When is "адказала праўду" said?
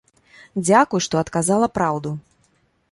1.23-2.17